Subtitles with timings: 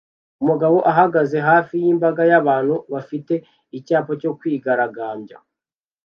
[0.43, 3.33] Umugabo ahagaze hafi y'imbaga y'abantu bafite
[3.77, 5.37] icyapa cyo kwigaragambya